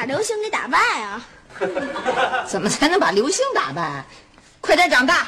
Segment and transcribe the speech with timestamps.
[0.00, 1.20] 把刘星给打败啊？
[2.48, 4.02] 怎么才能把刘星打败？
[4.62, 5.26] 快点长大，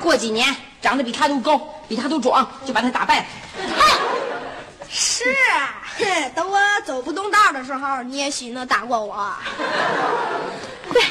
[0.00, 3.26] 过几年长得比他都高，比他都壮，就把他打败了。
[4.88, 9.30] 是啊，哼，等我走不动道的时候，你也许能打过我。
[10.94, 11.02] 对，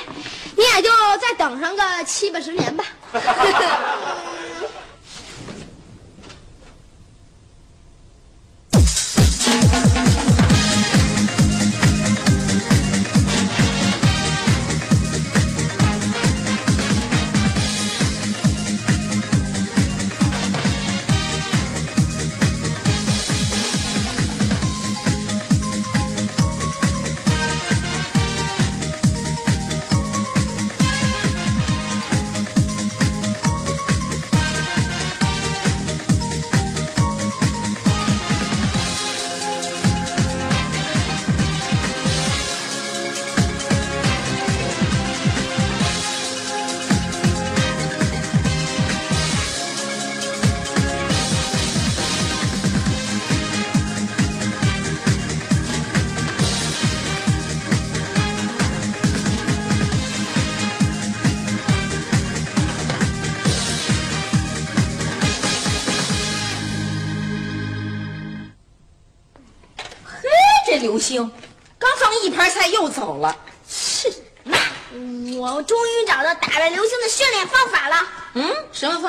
[0.58, 0.90] 你也就
[1.22, 2.84] 再等上个七八十年吧。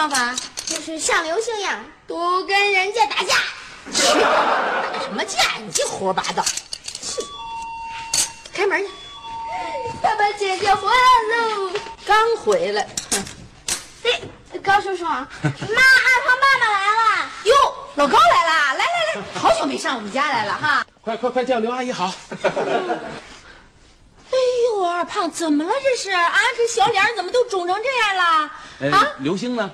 [0.01, 0.35] 方法？
[0.65, 3.35] 就是像刘星一样，多跟人家打架。
[3.93, 5.59] 去，打什么架？
[5.59, 6.43] 你这胡说八道。
[7.03, 7.21] 去，
[8.51, 8.89] 开门去。
[10.01, 10.95] 爸爸姐姐回来
[11.37, 11.71] 喽！
[12.07, 12.89] 刚回来。
[13.11, 13.23] 哼
[14.55, 15.29] 哎，高叔叔，妈，二胖
[16.41, 17.31] 爸爸来了。
[17.45, 17.55] 哟，
[17.97, 20.87] 老高来了，来来来，好久没上我们家来了哈。
[21.03, 22.11] 快快快叫刘阿姨好！
[24.33, 25.71] 哎呦，二胖怎么了？
[25.83, 28.51] 这是啊，这小脸怎么都肿成这样了？
[28.81, 29.71] 呃啊，刘星呢？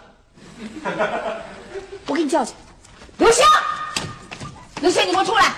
[2.06, 2.52] 我给你叫去。
[3.18, 3.44] 刘星，
[4.80, 5.52] 刘星，你给我出来！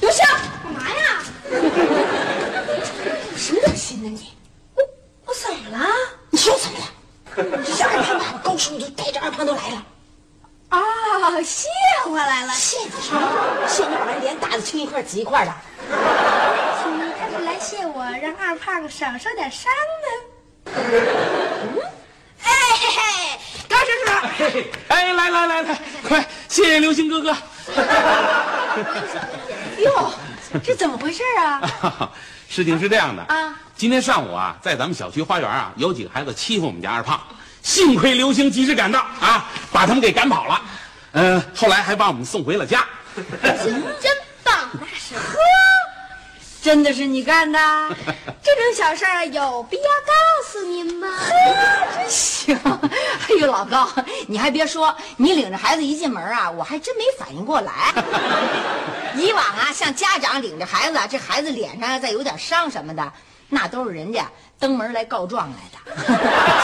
[0.00, 0.24] 刘星，
[0.62, 1.22] 干嘛呀？
[3.36, 4.34] 什么恶心呢你？
[4.74, 4.82] 我
[5.26, 5.86] 我怎么了？
[6.30, 6.84] 你说怎么了？
[7.58, 9.84] 你这二胖爸爸高叔都带着二胖都来了。
[10.68, 10.78] 啊，
[11.42, 11.68] 谢
[12.06, 12.52] 我来了。
[12.52, 13.20] 谢你什么？
[13.66, 15.52] 谢你把人脸打的青一块紫一块的。
[17.18, 20.06] 他是来谢我，让二胖少受点伤呢。
[22.42, 22.50] 哎
[22.80, 23.00] 嘿嘿，
[23.68, 24.29] 高叔叔，嘿嘿，
[24.88, 27.30] 哎，来来来来，快，谢谢刘星哥哥。
[29.84, 30.12] 哟，
[30.62, 32.10] 这怎么回事啊？
[32.48, 37.20] 事情是这样的啊，今天上午啊，在咱们小区花园啊，有几个孩子欺负我们家二胖，
[37.62, 40.60] 幸亏刘星及时赶到啊，把他们给赶跑了。
[41.12, 42.84] 嗯、后来还把我们送回了家。
[43.42, 45.38] 真 真棒，那是呵。
[46.62, 47.58] 真的是你干的？
[48.42, 50.12] 这种小事儿有必要告
[50.50, 51.08] 诉您吗？
[51.94, 52.56] 真行！
[52.62, 53.88] 哎呦，老高，
[54.26, 57.72] 你还别说，你领着孩子一进门啊，我还真没反应过来。
[59.16, 63.12] 以往啊，像家长领着孩子，这孩子脸上再有点伤什么的，
[63.48, 64.26] 那都是人家
[64.58, 65.78] 登门来告状来的。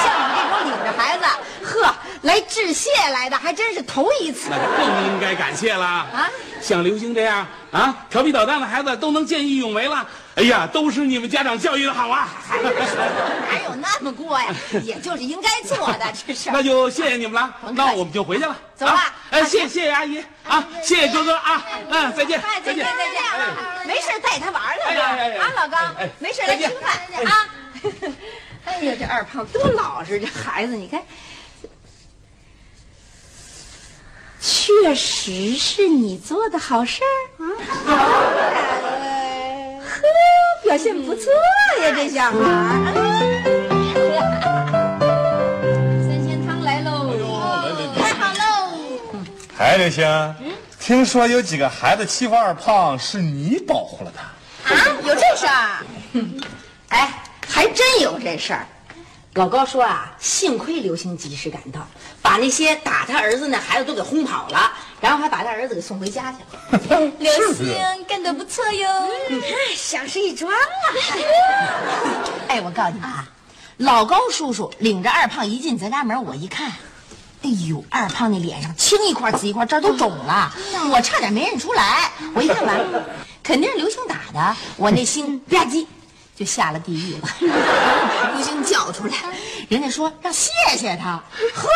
[0.05, 0.13] 像
[0.66, 1.25] 领着孩子，
[1.65, 6.06] 呵，来致谢来的，还真是头一次那就更应该感谢啦！
[6.12, 6.31] 啊！
[6.60, 12.28] 像刘星这样啊调皮捣蛋的孩子都能见义勇为了，哎呀，都是你们家长教育的好啊！
[12.51, 14.47] 哪有那么过呀？
[14.83, 16.51] 也就是应该做的，这是。
[16.51, 18.57] 那就谢谢你们了，那我们就回去了。
[18.74, 23.22] 走了啊哎，啊谢谢阿姨啊，谢谢哥哥啊，嗯，再见哎，再见再见。
[23.86, 26.92] 没事带他玩来了啊，老高哎，没事来吃饭
[27.24, 27.48] 啊。
[28.66, 31.01] 哎呀，这二胖多老实，这孩子你看，
[34.41, 37.47] 确实是你做的好事儿啊。
[39.86, 40.03] 呵，
[40.65, 41.33] 表现不错
[41.80, 42.42] 呀，这小孩儿。
[46.03, 47.15] 三鲜汤来喽！
[47.97, 48.45] 太好喽！
[49.59, 50.34] 哎，刘星，
[50.78, 54.22] 听说有几个孩子欺负二胖，是你保护了他。
[54.74, 55.86] 啊，有这事儿？
[56.91, 57.22] 哎，
[57.56, 58.66] 还真有这事儿。
[59.32, 61.88] 老高说啊，幸亏刘星及时赶到，
[62.20, 64.70] 把那些打他儿子那孩子都给轰跑了，
[65.00, 67.12] 然后还把他儿子给送回家去了。
[67.18, 67.66] 刘星
[68.06, 68.88] 干得不错哟，
[69.30, 70.60] 你看像是一桩啊。
[72.48, 73.26] 哎，我告诉你们啊，
[73.78, 76.70] 老高叔叔领着二胖一进咱家门，我一看，
[77.42, 80.53] 哎呦，二胖那脸上青一块紫一块，这儿都肿了，
[80.92, 82.10] 我差点没认出来。
[82.34, 83.03] 我一看完了，
[83.42, 85.86] 肯定是刘星打的，我那心吧唧
[86.36, 87.28] 就下了地狱了。
[88.34, 89.15] 刘星叫出来，
[89.68, 91.12] 人家说让谢谢他，
[91.54, 91.68] 呵，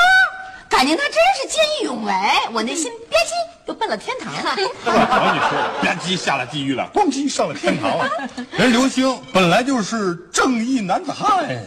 [0.69, 2.13] 感情他真是见义勇为，
[2.53, 4.55] 我那心吧唧就奔了天堂了。
[4.85, 5.51] 瞧你说
[5.83, 8.11] 的，吧唧下了地狱了，咣叽上了天堂了。
[8.53, 11.61] 人刘星本来就是正义男子汉呀，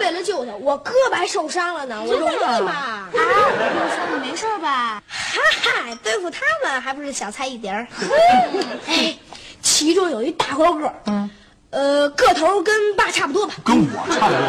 [0.00, 2.72] 为了救他，我胳膊还受伤了呢，我容易吗？
[2.72, 3.20] 啊，刘
[3.90, 5.02] 星，你没事吧？
[5.06, 7.86] 哈哈，对付他们还不是小菜一碟儿。
[8.86, 9.14] 哎，
[9.60, 11.28] 其中有一大高个，嗯，
[11.70, 14.40] 呃，个头跟爸差不多吧，跟我差不多。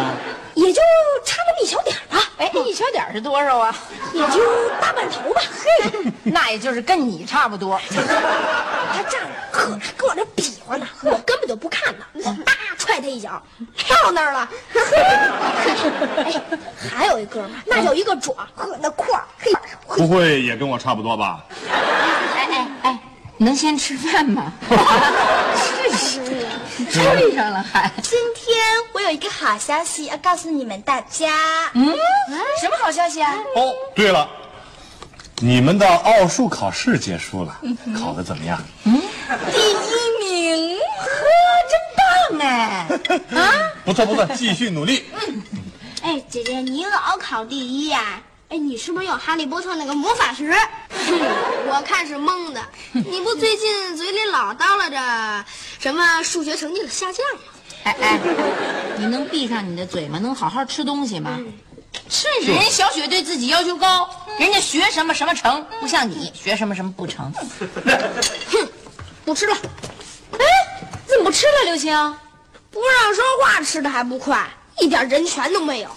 [0.55, 0.81] 也就
[1.25, 3.75] 差那么一小点儿吧，哎，一小点儿是多少啊？
[4.13, 5.41] 也就大半头吧。
[5.51, 7.79] 嘿， 那也就是跟你差不多。
[7.91, 13.41] 他站着，呵，还跟我这比划呢，我根本就不看他， 我叭踹他一脚，
[13.75, 14.49] 跳那儿了。
[16.17, 16.41] 哎，
[16.93, 19.51] 还有一哥们，那叫一个壮，呵，那块儿，嘿，
[19.97, 21.43] 不会也跟我差不多吧？
[21.69, 22.99] 哎哎哎，
[23.37, 24.51] 能先吃饭吗？
[25.55, 26.21] 是是，
[26.85, 27.91] 追上了还。
[28.01, 28.57] 今天
[28.93, 31.29] 我有一个好消息要告诉你们大家。
[31.73, 31.85] 嗯，
[32.61, 33.33] 什么好消息啊？
[33.55, 34.29] 哦，对了，
[35.37, 37.59] 你们的奥数考试结束了，
[37.99, 38.61] 考得怎么样？
[38.85, 39.01] 嗯
[39.51, 41.05] 第一名，呵，
[41.69, 42.87] 真棒哎！
[43.39, 43.53] 啊，
[43.85, 45.05] 不错不错，继续努力。
[46.01, 50.51] 哎，姐姐，你老考第一呀、哎，你是不是有哈利波特那个魔法石？
[51.69, 52.59] 我看是蒙的。
[52.93, 55.45] 你不最近嘴里老叨唠着
[55.79, 57.41] 什么数学成绩的下降吗？
[57.83, 58.19] 哎哎，
[58.97, 60.17] 你能闭上你的嘴吗？
[60.17, 61.39] 能好好吃东西吗？
[62.09, 64.09] 是人家小雪对自己要求高，
[64.39, 67.31] 人家学什么什么成，不像你学什么什么不成。
[67.31, 68.67] 哼
[69.25, 69.55] 不吃了，
[70.33, 70.45] 哎，
[71.05, 71.93] 怎么不吃了，刘星？
[72.71, 74.47] 不让说话，吃的还不快，
[74.79, 75.89] 一点人权都没有。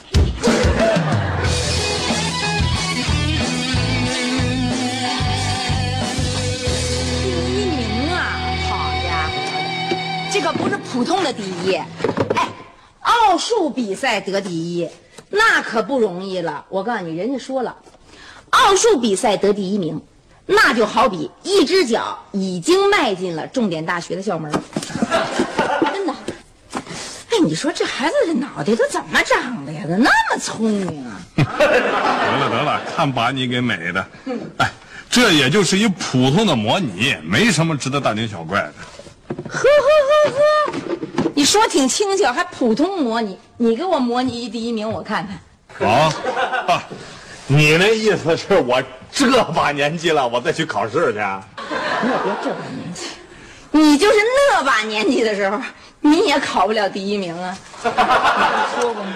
[10.42, 12.48] 可不是普通的第一，哎，
[13.02, 14.88] 奥数比赛得第一，
[15.30, 16.64] 那可不容易了。
[16.68, 17.76] 我告诉你，人家说了，
[18.50, 20.02] 奥数比赛得第一名，
[20.46, 24.50] 那就好比一只脚已经迈进了重点大学的校门。
[25.94, 26.12] 真的。
[27.30, 29.82] 哎，你说这孩子这脑袋都怎么长的呀？
[29.82, 31.20] 怎么那么聪明啊？
[31.36, 34.04] 得了得了，看把你给美的。
[34.58, 34.68] 哎，
[35.08, 38.74] 这也就是一普通的模拟，没什么值得大惊小怪的。
[39.52, 39.66] 呵呵
[40.08, 40.40] 呵呵，
[41.34, 45.88] 你说挺轻巧，还普通模拟，你给我模拟一第一名，我看看。
[45.88, 46.12] 啊，
[46.68, 46.82] 啊
[47.46, 51.18] 你那意思是我这把年纪了，我再去考试去？
[52.02, 53.06] 你也别这把年纪，
[53.70, 54.16] 你就是
[54.50, 55.60] 那把年纪的时候，
[56.00, 57.58] 你也考不了第一名啊。
[57.82, 57.92] 说
[58.94, 59.12] 过吗？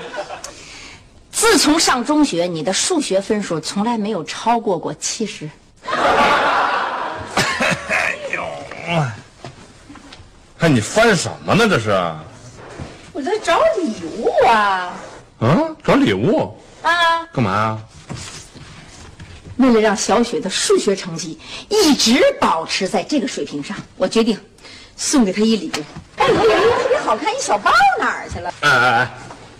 [1.30, 5.48] 自从上中学，你的数学分数从来没有超过过七十。
[7.88, 8.42] 哎呦，
[10.58, 11.68] 看你翻什么呢？
[11.68, 11.90] 这是？
[13.12, 14.92] 我在找礼物啊
[15.40, 17.24] 啊，找礼物啊！
[17.32, 17.78] 干嘛呀？
[19.56, 21.38] 为了让小雪的数学成绩
[21.70, 24.38] 一直保持在这个水平上，我决定
[24.96, 25.82] 送给她一礼物。
[26.16, 28.52] 哎，我有一个特别好看一小包，哪儿去了？
[28.60, 29.10] 哎哎哎，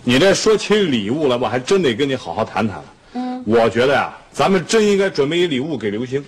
[0.03, 2.85] 你这说起礼物来，我还真得跟你好好谈谈了。
[3.13, 6.23] 嗯，我觉得呀，咱们真应该准备一礼物给刘星。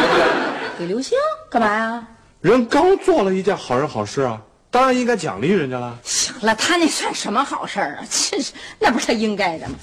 [0.78, 1.18] 给刘星
[1.50, 2.06] 干嘛呀？
[2.44, 4.38] 人刚做了一件好人好事啊，
[4.70, 5.98] 当然应该奖励人家了。
[6.02, 8.04] 行了，他那算什么好事儿啊？
[8.30, 9.74] 真是，那不是他应该的吗？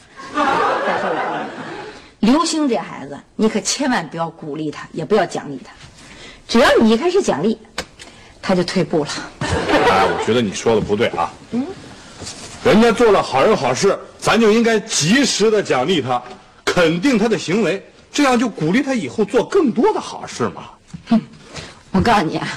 [0.85, 1.43] 再说我告诉
[2.19, 5.73] 你，刘星这孩子，你可千万不要鼓励他，也不要奖励他。
[6.47, 7.57] 只要你一开始奖励，
[8.43, 9.09] 他就退步了。
[9.39, 11.33] 哎，我觉得你说的不对啊。
[11.53, 11.65] 嗯，
[12.63, 16.21] 人家做了好人好事，咱就应该及时的奖励他，
[16.63, 20.69] 肯定他的行为，这样就鼓励他以后做更多的好事嘛。
[21.93, 22.47] 我告诉你啊，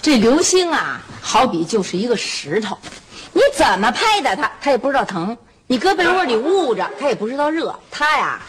[0.00, 2.76] 这刘星啊，好比就是一个石头，
[3.32, 5.36] 你怎么拍打他，他也不知道疼；
[5.66, 7.78] 你搁被窝里捂着，他也不知道热。
[7.90, 8.40] 他呀，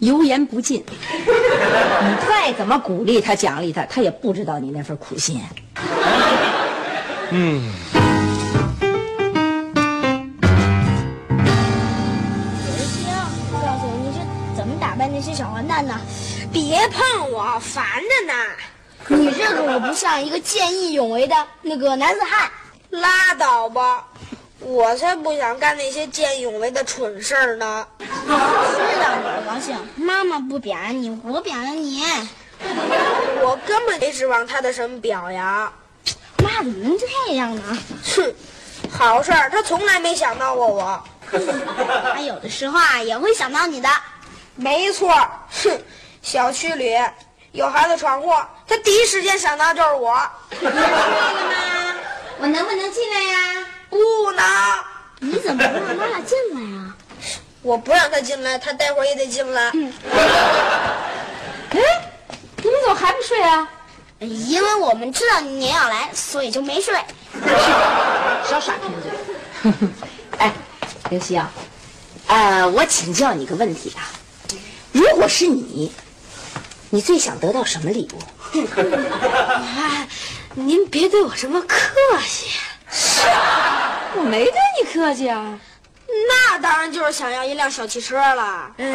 [0.00, 0.84] 油盐不进。
[0.86, 5.40] 你再怎么鼓励他、奖励他，他也不知道你那份苦心。
[7.30, 7.40] 刘
[12.84, 13.08] 星，
[13.50, 14.18] 告诉我你是
[14.54, 15.94] 怎么打败那些小混蛋的？
[16.52, 18.34] 别碰我，烦着呢。
[19.08, 22.50] 你这可不像一个见义勇为的那个男子汉。
[22.90, 24.06] 拉倒吧，
[24.60, 27.86] 我才不想干那些见义勇为的蠢事儿呢。
[28.00, 32.02] 知道你不高兴，妈妈不表扬你，我表扬你。
[33.42, 35.70] 我根本没指望他的什么表扬。
[36.42, 37.78] 妈怎么能这样呢？
[38.02, 38.34] 哼，
[38.90, 41.04] 好事儿他从来没想到过我。
[41.30, 43.88] 他有的时候啊也会想到你的。
[44.56, 45.08] 没错，
[45.62, 45.78] 哼，
[46.28, 46.94] 小区里
[47.52, 50.14] 有孩子闯祸，他第一时间想到就是我。
[52.38, 53.38] 我能不能进来呀？
[53.88, 53.96] 不
[54.32, 54.44] 能，
[55.20, 56.94] 你怎么不让妈妈进来啊？
[57.62, 59.70] 我不让他进来，他待会儿也得进来。
[59.72, 59.90] 嗯
[61.70, 61.80] 哎，
[62.58, 63.66] 你们怎么还不睡啊？
[64.18, 66.94] 因为我们知道你要来，所以就没睡。
[68.46, 69.88] 少耍贫嘴。
[70.36, 70.52] 哎，
[71.08, 71.50] 刘希啊，
[72.26, 74.12] 呃，我请教你个问题啊，
[74.92, 75.90] 如果是你，
[76.90, 78.18] 你最想得到什么礼物？
[79.78, 80.08] 哎，
[80.54, 81.76] 您别对我这么客
[82.26, 82.58] 气。
[82.90, 83.20] 是
[84.16, 85.58] 我没对你客气啊。
[86.28, 88.70] 那当然就是想要一辆小汽车了。
[88.76, 88.90] 奔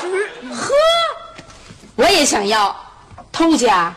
[0.00, 0.30] 驰。
[0.50, 0.72] 呵，
[1.96, 2.74] 我也想要，
[3.30, 3.94] 偷家。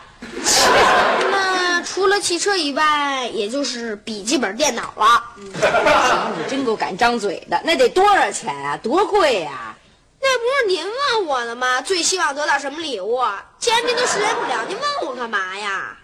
[1.30, 5.24] 那除了汽车以外，也就是笔记本电脑了。
[5.58, 8.76] 行，你真够敢张嘴的，那得多少钱啊？
[8.76, 9.69] 多贵呀、
[10.22, 11.80] 那不是您问我的吗？
[11.80, 13.22] 最希望得到什么礼物？
[13.58, 15.96] 既然您都实现不了，您问我干嘛呀？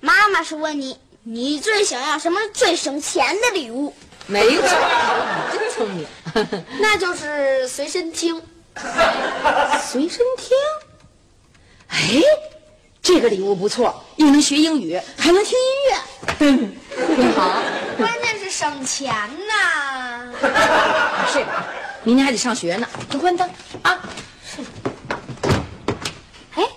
[0.00, 3.94] 妈妈是问你，你最想要什么最省钱的礼物？
[4.26, 4.68] 没错，
[5.52, 6.06] 你真聪明。
[6.80, 8.42] 那就是随身听。
[9.80, 10.56] 随身听。
[11.88, 12.22] 哎，
[13.02, 17.62] 这个礼物不错，又能学英语，还能听音乐，挺好。
[17.98, 19.12] 关键是省钱
[19.46, 20.32] 呐。
[21.30, 21.66] 睡吧，
[22.04, 22.88] 明天还得上学呢。
[23.10, 23.48] 你关灯
[23.82, 24.00] 啊。
[26.54, 26.68] 哎，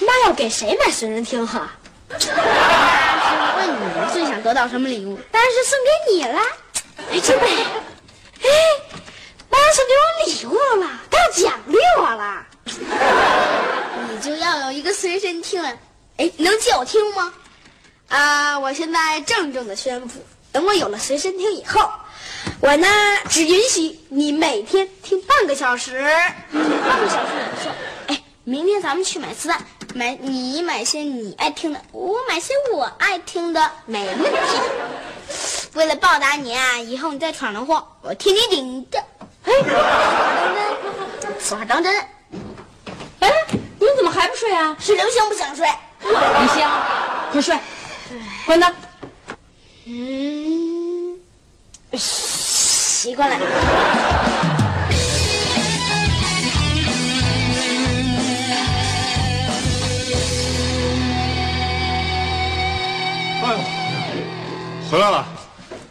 [0.00, 1.70] 妈要给谁买随身听哈、
[2.10, 2.18] 问
[3.68, 6.38] 你最想得到什么礼物，当然是送给你了。
[7.12, 7.48] 哎，真美！
[8.42, 8.48] 哎，
[9.48, 12.46] 妈送给我礼物了，她要奖励我了。
[14.12, 15.68] 你就要有一个随身听了。
[16.18, 17.32] 哎，能借我听吗？
[18.08, 21.90] 啊，我现在郑重的宣布，等我有了随身听以后，
[22.60, 22.86] 我呢
[23.28, 26.02] 只允许你每天听半个小时。
[26.52, 27.72] 半个小时也不错。
[28.08, 29.58] 哎，明天咱们去买磁带，
[29.94, 34.30] 买你买些你爱听的，我买些我爱听的，没问题。
[35.74, 39.02] 为了报答你啊，以后你再闯了祸，我替你顶着。
[39.44, 39.52] 哎，
[41.38, 41.94] 此话当真？
[43.20, 43.32] 哎，
[43.78, 44.76] 你们怎么还不睡啊？
[44.80, 45.66] 是刘星不想睡。
[46.02, 46.70] 李香，
[47.30, 47.58] 快睡，
[48.46, 48.74] 关灯。
[49.84, 51.18] 嗯，
[53.00, 53.36] 习惯了。
[63.42, 63.58] 哎呦，
[64.90, 65.26] 回来了！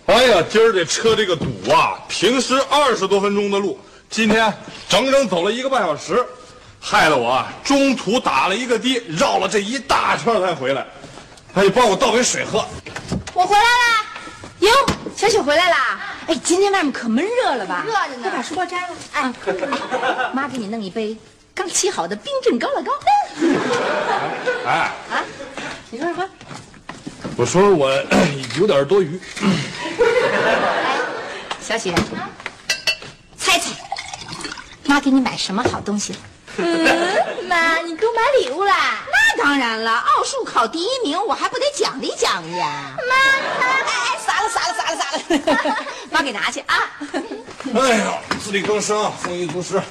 [0.06, 4.54] 哎呀，今儿这车这个堵啊，平时二十多分钟的路，今天
[4.88, 6.24] 整整走了一个半小时，
[6.80, 10.86] 害得我啊中途打了一个的，绕了这一大圈才回来。
[11.56, 12.63] 哎，你帮我倒杯水喝。
[13.34, 14.06] 我回来啦！
[14.60, 14.70] 哟，
[15.16, 16.09] 小雪回来啦！
[16.29, 17.83] 哎，今天外面可闷热了吧？
[17.88, 18.88] 热着呢快把书包摘了。
[19.13, 21.17] 哎，哎妈给你弄一杯
[21.55, 22.91] 刚沏好的冰镇高乐高。
[24.67, 25.24] 哎，啊，
[25.89, 26.29] 你说什么？
[27.36, 27.89] 我说我
[28.59, 29.19] 有点多余，
[31.59, 31.95] 小雪，
[33.36, 33.71] 猜猜，
[34.86, 36.19] 妈给你买什么好东西了？
[36.57, 39.00] 嗯妈，你给我买礼物啦？
[39.38, 42.95] 那当然了，奥数考第一名，我还不得奖励奖励啊！
[43.09, 43.15] 妈，
[43.65, 45.12] 哎哎，洒了洒了洒了洒
[45.69, 45.75] 了，
[46.20, 46.76] 妈给拿去啊！
[47.74, 49.82] 哎呀，自力更生，丰衣足食。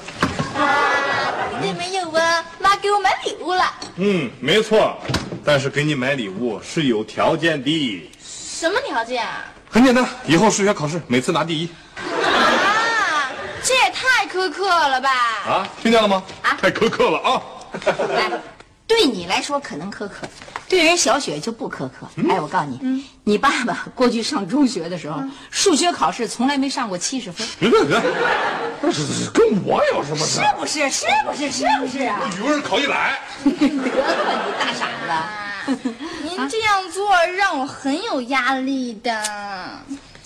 [1.63, 2.45] 对没有啊？
[2.59, 3.65] 妈给我买礼物了。
[3.97, 4.99] 嗯，没错，
[5.43, 8.11] 但是给你买礼物是有条件的。
[8.23, 9.47] 什么条件啊？
[9.71, 11.71] 很简单，以后数学考试每次拿第一。
[11.97, 13.33] 啊，
[13.65, 15.09] 这也太苛刻了吧？
[15.49, 16.23] 啊，听见了吗？
[16.43, 17.43] 啊太苛刻了啊！
[18.15, 18.31] 来，
[18.87, 20.29] 对你来说可能苛刻，
[20.69, 22.09] 对人小雪就不苛刻。
[22.29, 28.03] 哎，我告诉你，你爸爸过去上中学的时候，数学考试从来没上过七十分，别别别，
[28.83, 30.43] 那是是跟我有什么事是？
[30.59, 30.91] 不是？
[30.91, 31.51] 是不是？
[31.51, 32.21] 是不是啊？
[32.39, 34.87] 语文考一百，得了吧，你大傻
[35.67, 35.79] 子！
[36.23, 39.23] 您这样做让我很有压力的。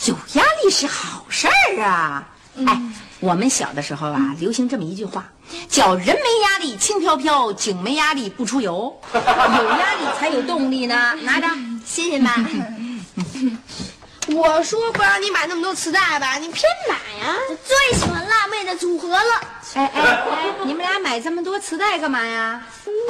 [0.07, 2.29] 有压力是好事儿啊！
[2.67, 2.81] 哎，
[3.23, 5.25] 我们小的时候啊，流行这么一句话，
[5.69, 11.15] 叫“人没压力轻飘飘，井没压力不出油”，有压力才有动力呢。
[11.23, 11.47] 拿着，
[11.85, 12.35] 谢谢妈。
[14.35, 19.41] 我说不让你买那么多磁带吧，你偏买呀、我最喜欢辣妹的组合了，
[19.75, 22.61] 哎哎 哎，你们俩买这么多磁带干嘛呀？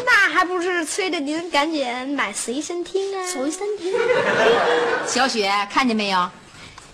[0.05, 3.27] 那还不是催着您赶紧买随身听啊？
[3.27, 3.95] 随身听。
[5.07, 6.29] 小雪，看见没有？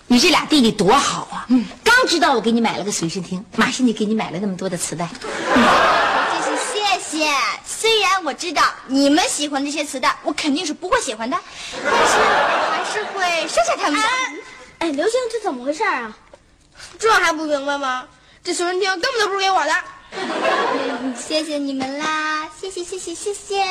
[0.07, 1.45] 你这俩弟弟多好啊！
[1.49, 5.07] 嗯，刚知道我给你买了个随身听，马上就给你买了那么多的磁带。
[6.43, 7.31] 真是谢谢。
[7.65, 11.37] 虽然我知道你们喜欢这些磁带，我肯定是不会喜欢的，
[11.83, 14.07] 但是我还是会收下他们的。
[14.79, 16.15] 哎，刘星，这怎么回事啊？
[16.97, 18.05] 这还不明白吗？
[18.43, 19.71] 这随身听根本就不是给我的。
[21.15, 23.63] 谢谢你们啦，谢谢谢谢谢谢。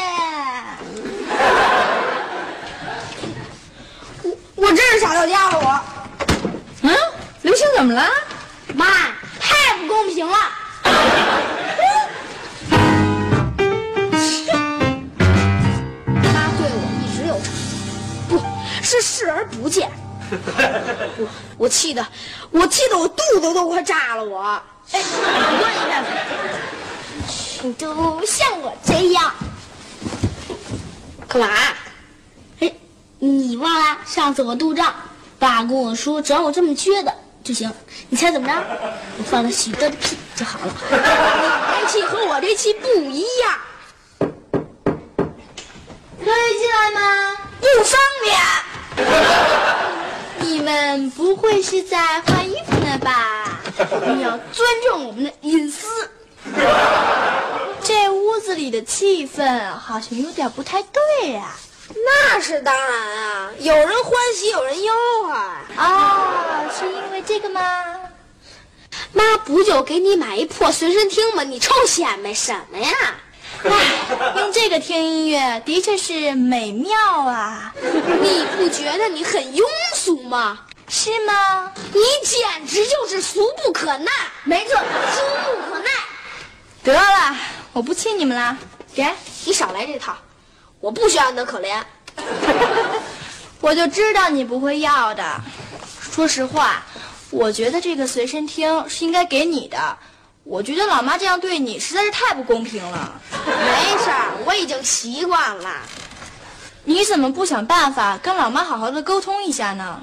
[4.22, 5.80] 我我真是傻到家了，我
[6.82, 6.94] 嗯，
[7.48, 8.06] 刘星怎么了？
[8.74, 8.84] 妈
[9.40, 10.36] 太不公平了。
[16.12, 17.50] 妈对我一直有成，
[18.28, 18.38] 不
[18.82, 19.90] 是视而不见。
[21.16, 21.26] 我
[21.56, 22.06] 我气的，
[22.50, 24.42] 我气的我肚子都快炸了，我。
[24.92, 25.06] 哎，你
[25.62, 26.04] 问一遍。
[27.62, 29.32] 你都像我这样，
[31.26, 31.48] 干嘛？
[32.60, 32.70] 哎，
[33.18, 34.94] 你忘了上次我肚胀，
[35.38, 37.14] 爸跟我说只要我这么撅的
[37.48, 37.72] 就行。
[38.10, 38.52] 你猜怎么着？
[39.16, 40.66] 我放了许多的屁就好了。
[40.90, 40.98] 你
[41.80, 43.58] 这气和我这气不一样，
[46.18, 47.34] 可以进来吗？
[47.58, 48.36] 不方便。
[50.40, 53.58] 你们不会是在换衣服呢吧？
[54.14, 55.86] 你要尊重我们的隐私。
[57.82, 61.56] 这屋子里的气氛好像有点不太对呀、
[61.94, 64.92] 那是当然啊，有人欢喜有人忧
[65.28, 65.62] 啊。
[65.76, 67.60] 哦，是因为这个吗？
[69.12, 71.42] 妈不就给你买一破随身听吗？
[71.42, 72.90] 你臭显摆什么呀？
[73.64, 73.70] 唉，
[74.36, 77.74] 用这个听音乐的确是美妙啊，
[78.20, 79.62] 你不觉得你很庸
[79.94, 80.60] 俗吗？
[80.88, 81.72] 是吗？
[81.92, 84.10] 你简直就是俗不可耐。
[84.44, 85.90] 没错，俗不可耐。
[86.84, 87.36] 得了，
[87.72, 88.56] 我不气你们了。
[88.94, 89.06] 给，
[89.44, 90.16] 你少来这套，
[90.80, 91.82] 我不需要你的可怜。
[93.60, 95.40] 我就知道你不会要的。
[96.00, 96.82] 说实话，
[97.30, 99.96] 我觉得这个随身听是应该给你的。
[100.44, 103.12] 我觉得老妈这样对你实在是太不公平了。
[103.46, 105.70] 没事儿，我已经习惯了。
[106.84, 110.00] 你怎么不想办法跟老妈好好的沟通一下呢？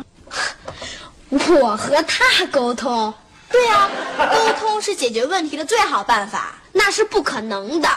[1.30, 3.12] 我和他沟通，
[3.50, 6.54] 对呀、沟通是解决问题的最好办法。
[6.72, 7.90] 那是不可能的。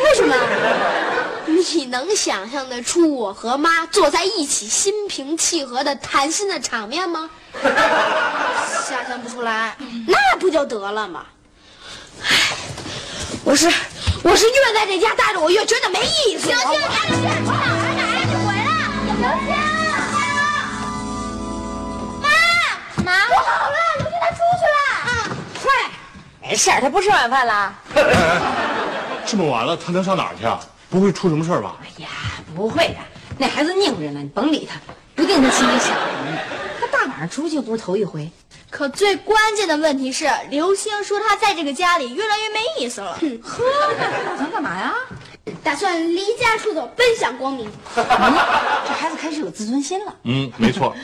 [0.00, 0.34] 为什么？
[1.46, 7.30] 你能想象得出我和妈坐在一起心平气和的谈心的场面吗？
[8.86, 9.76] 想象不出来。
[10.06, 11.24] 那不就得了吗？
[12.22, 12.28] 唉，
[13.44, 13.72] 我是
[14.22, 16.48] 我是越在这家待着，我越觉得没意思。
[16.48, 18.14] 小心，哎，刘星，你哪儿哪儿？
[18.26, 18.70] 你回来！
[19.20, 19.48] 刘星，
[22.22, 22.26] 妈，
[23.04, 24.76] 妈，不好了，刘星他出去了。
[25.06, 25.10] 啊，
[25.62, 25.64] 快，
[26.42, 27.74] 没事儿，他不吃晚饭了。
[29.26, 30.60] 这么晚了，他能上哪儿去啊？
[30.90, 31.76] 不会出什么事儿吧？
[31.82, 32.08] 哎呀，
[32.54, 32.96] 不会的，
[33.38, 34.78] 那孩子拧着呢，你甭理他，
[35.14, 36.38] 不定他心里想什么呢。
[36.78, 38.30] 他大晚上出去又不是头一回。
[38.70, 43.18] 可最关键的问题是，刘星说他在这个家里越来越没意思了。
[43.42, 43.64] 呵，
[43.98, 44.94] 那打算干嘛呀？
[45.62, 47.68] 打算离家出走，奔向光明。
[47.96, 48.04] 嗯，
[48.86, 50.14] 这孩子开始有自尊心了。
[50.24, 50.94] 嗯，没错。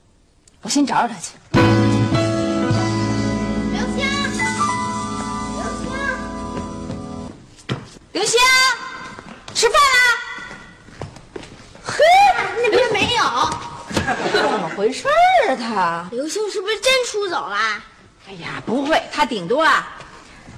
[0.62, 2.03] 我先找找他去。
[8.14, 8.38] 刘星，
[9.56, 11.00] 吃饭啦！
[11.84, 11.96] 嘿，
[12.62, 13.24] 那边没有。
[14.32, 16.08] 怎么回事儿啊他？
[16.12, 17.82] 刘星是不是真出走啦？
[18.28, 19.88] 哎呀，不会，他顶多啊，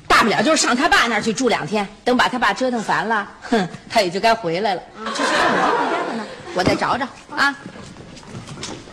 [0.07, 4.83] 大不了就是上他爸那儿去住两天，等把他爸折腾烦了，哼，他也就该回来了。
[5.14, 6.27] 这是干嘛回家了呢？
[6.55, 7.57] 我再找找啊。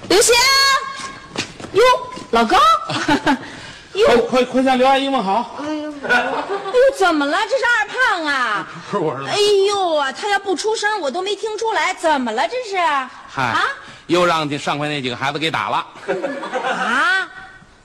[0.08, 0.34] 刘星，
[1.74, 1.84] 哟，
[2.32, 2.58] 老高，
[4.06, 5.56] 快快快向刘阿姨问好。
[5.60, 5.92] 哎呦，
[6.98, 7.38] 怎么了？
[7.50, 8.68] 这是二胖啊！
[8.92, 9.38] 不是我儿子哎
[9.68, 11.94] 呦啊，他要不出声，我都没听出来。
[11.94, 12.44] 怎么了？
[12.48, 12.78] 这是？
[13.30, 13.64] 嗨啊，
[14.08, 15.86] 又让这上回那几个孩子给打了。
[16.70, 17.30] 啊！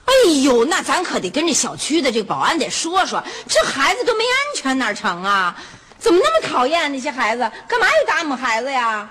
[0.05, 5.55] 哎呦，那咱可得跟这小区的这个保安得说说，这孩子都没安全哪成啊？
[5.99, 7.51] 怎么那么讨厌那些孩子？
[7.67, 9.07] 干嘛要打我们孩子呀？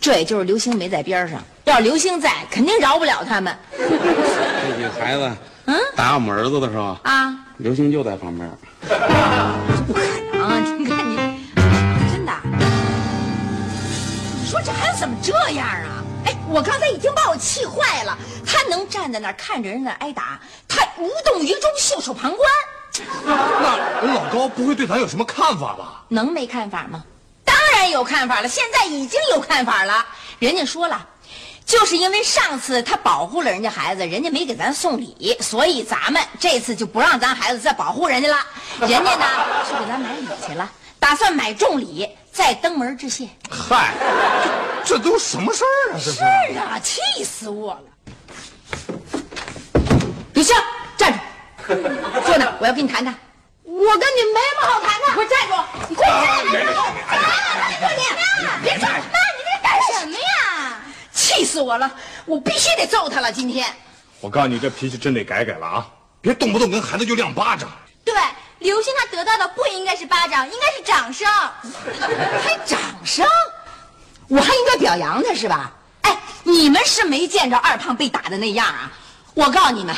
[0.00, 5.32] 这也就是刘星没在边上，要是刘星在，肯定饶不了他们 这几个孩子，
[5.66, 7.34] 嗯打我们儿子的时候，啊！
[7.58, 8.48] 刘星就在旁边。
[9.86, 10.00] 不可
[10.32, 10.78] 能！
[10.78, 11.16] 你看你，
[12.10, 12.32] 真的？
[14.40, 16.04] 你说这孩子怎么这样啊？
[16.26, 18.16] 哎，我刚才已经把我气坏了。
[18.44, 22.48] 他能站在那儿看着人家挨打，他无动于衷，袖手旁观，
[23.24, 26.04] 那老高不会对咱有什么看法吧？
[26.08, 27.02] 能没看法吗？
[27.44, 30.06] 当然有看法了，现在已经有看法了。
[30.38, 31.04] 人家说了，
[31.66, 38.38] 就是因为上次他保护了人家孩子，人家没给咱送礼，所以咱们这次就不让咱孩子再保护人家了。
[38.86, 39.26] 人家呢
[39.66, 43.28] 去给咱买礼去了，打算买重礼再登门致谢。
[43.50, 43.92] 嗨，
[44.84, 45.98] 这这都什么事儿啊？
[45.98, 46.22] 这是是
[46.58, 47.82] 啊，气死我了！
[50.34, 50.54] 刘星，
[50.96, 51.18] 站住！
[52.24, 53.12] 坐那儿，我要跟你谈谈。
[53.64, 55.06] 我跟你没什么好谈的。
[55.14, 55.52] 给我站住！
[55.88, 56.70] 你快站住！
[57.10, 57.14] 妈，
[58.60, 58.86] 你别吵！
[58.86, 59.25] 妈，你？
[61.26, 61.90] 气死我了！
[62.24, 63.32] 我必须得揍他了！
[63.32, 63.66] 今天
[64.20, 65.86] 我告诉你，这脾气真得改改了啊！
[66.20, 67.68] 别动不动跟孩子就亮巴掌。
[68.04, 68.14] 对，
[68.60, 71.26] 刘星他得到的不应该是巴掌，应该是掌声。
[72.44, 73.26] 还掌声，
[74.28, 75.72] 我还应该表扬他是吧？
[76.02, 78.92] 哎，你们是没见着二胖被打的那样啊！
[79.34, 79.92] 我告诉你们，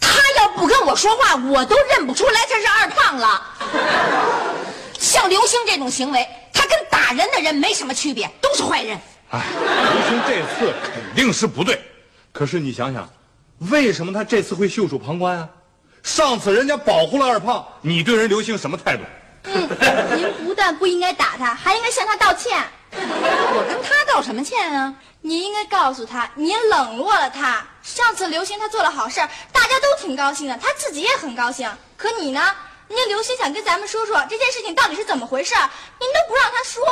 [0.00, 3.42] 他要不跟我说话，我都认不出来他是二胖了。
[4.98, 8.98] 像刘星这种行为，他跟打人的人没什么区别，都是坏人。
[9.34, 9.42] 哎，
[9.92, 11.82] 刘星这次肯定是不对，
[12.32, 13.08] 可是你想想，
[13.58, 15.48] 为什么他这次会袖手旁观啊？
[16.04, 19.02] 上次人家保护了二胖，你对人刘星什么态度？
[19.46, 19.68] 嗯，
[20.16, 22.62] 您不但不应该打他，还应该向他道歉。
[22.92, 24.94] 我跟他道什么歉啊？
[25.20, 27.60] 你应该告诉他，您冷落了他。
[27.82, 31.68] 上次刘星他做了好事儿，大家都挺高兴的，他自己也很高兴。
[31.96, 32.40] 可你呢？
[32.86, 35.54] 人家刘星想跟咱们说说这件事情到底是怎么回事，
[35.98, 36.84] 您都不让他说。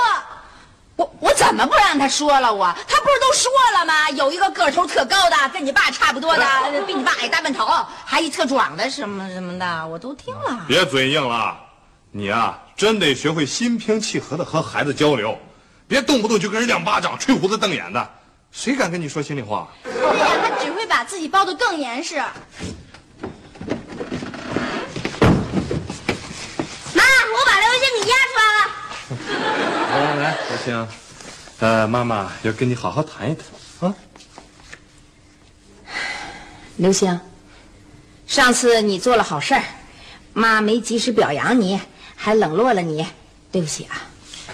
[0.96, 2.52] 我我怎么不让他说了？
[2.52, 4.10] 我他不是都说了吗？
[4.10, 6.46] 有一个个头特高的，跟你爸差不多的，
[6.86, 7.66] 比你爸矮大半头，
[8.04, 10.64] 还一特壮的什么什么的，我都听了。
[10.68, 11.56] 别嘴硬了，
[12.10, 15.38] 你啊，真得学会心平气和的和孩子交流，
[15.88, 18.10] 别动不动就跟人亮巴掌、吹胡子瞪眼的，
[18.50, 19.68] 谁敢跟你说心里话？
[19.82, 22.16] 对呀，他只会把自己包得更严实。
[26.94, 28.60] 妈，我把刘星给压出来了。
[30.48, 30.88] 刘星，
[31.60, 33.94] 呃，妈妈要跟你好好谈一谈啊。
[36.76, 37.20] 刘星，
[38.26, 39.62] 上次你做了好事儿，
[40.32, 41.80] 妈没及时表扬你，
[42.16, 43.06] 还冷落了你，
[43.50, 44.02] 对不起啊。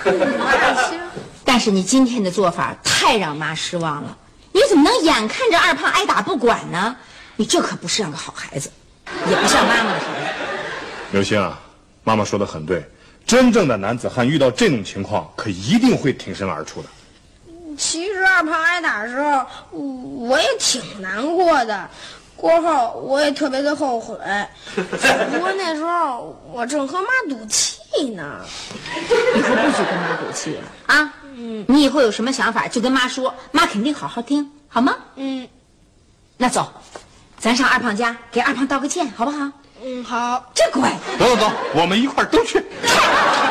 [1.44, 4.16] 但是你今天的做法太让妈失望了，
[4.52, 6.96] 你怎么能眼看着二胖挨打不管呢？
[7.36, 8.70] 你这可不是样个好孩子，
[9.28, 10.38] 也不像妈妈的孩子。
[11.12, 11.58] 刘星啊，
[12.04, 12.84] 妈妈说的很对，
[13.28, 16.88] 真正的男子汉遇到这种情况，可一定会挺身而出的。
[17.76, 21.86] 其实二胖挨打的时候，我也挺难过的。
[22.34, 24.16] 过后我也特别的后悔，
[24.74, 28.40] 不过那时候我正和妈赌气呢。
[29.36, 31.14] 以后不许跟妈赌气了啊！
[31.36, 34.96] 嗯，你以后有什么想法就跟妈说，妈肯定好好听，好吗？
[35.16, 35.46] 嗯
[36.38, 36.72] 那走，
[37.38, 39.50] 咱上二胖家给二胖道个歉，好不好？
[39.84, 40.44] 嗯，好。
[40.54, 40.90] 这乖。
[41.18, 42.62] 走走走，我们一块儿都去。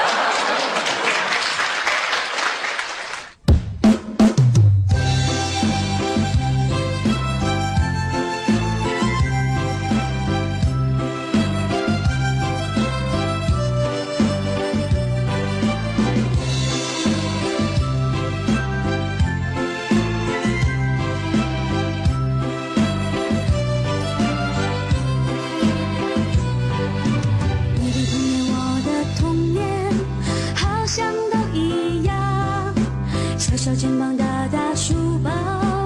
[34.51, 35.31] 大书包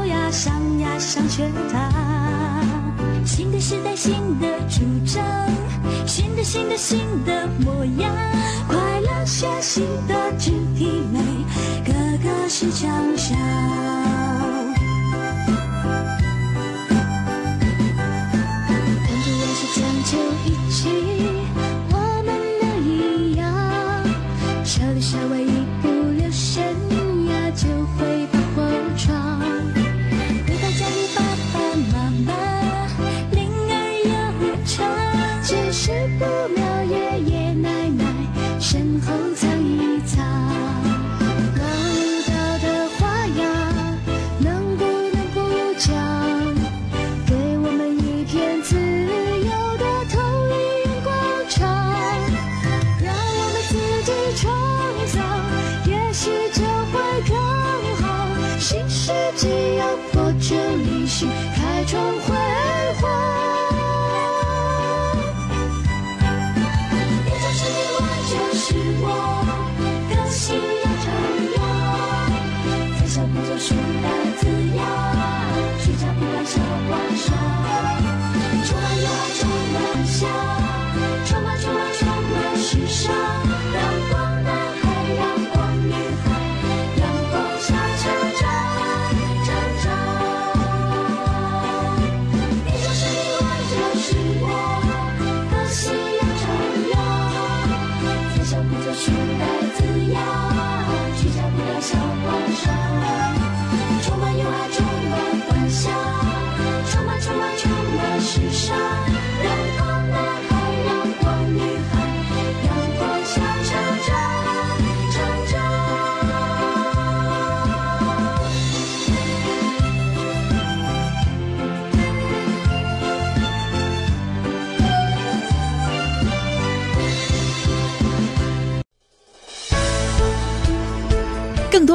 [0.05, 1.91] 呀，上呀上学堂。
[3.25, 5.23] 新的时代，新的主张，
[6.05, 8.11] 新的新的新的模样。
[8.67, 11.19] 快乐学习的肢体美，
[11.85, 13.37] 个个是强项。
[99.07, 99.30] you.